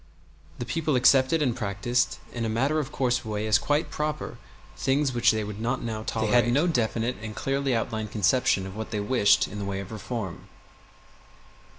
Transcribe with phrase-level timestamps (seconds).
[0.57, 4.39] The people accepted and practiced in a matter of course way as quite proper
[4.75, 6.31] things which they would not now tolerate.
[6.31, 9.79] They had no definite and clearly outlined conception of what they wished in the way
[9.79, 10.47] of reform.